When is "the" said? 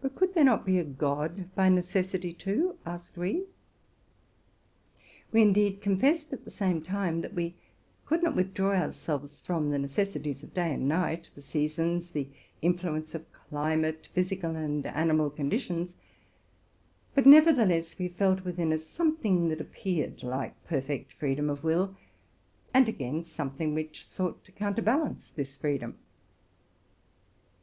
6.46-6.50, 9.70-9.78, 11.34-11.42, 12.12-12.30